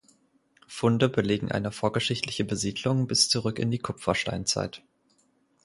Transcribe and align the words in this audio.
Funde 0.65 1.09
belegen 1.09 1.51
eine 1.51 1.71
vorgeschichtliche 1.71 2.43
Besiedlung 2.43 3.05
bis 3.05 3.29
zurück 3.29 3.59
in 3.59 3.69
die 3.69 3.77
Kupfersteinzeit. 3.77 4.81